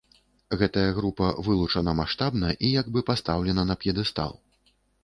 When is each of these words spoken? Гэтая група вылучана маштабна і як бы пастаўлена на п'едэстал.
Гэтая 0.61 0.85
група 0.99 1.27
вылучана 1.49 1.95
маштабна 2.01 2.49
і 2.65 2.75
як 2.81 2.91
бы 2.97 3.07
пастаўлена 3.13 3.71
на 3.71 3.75
п'едэстал. 3.87 4.33